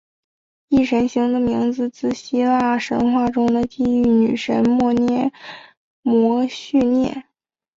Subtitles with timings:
[0.69, 5.31] 忆神星的名字得自希腊神话中的记忆女神谟涅
[6.01, 7.25] 摩叙涅。